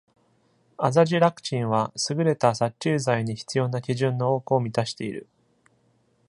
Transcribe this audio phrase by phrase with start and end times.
[0.79, 5.27] アザジラクチンは優れた殺虫剤に必要な基準の多くを満たしている。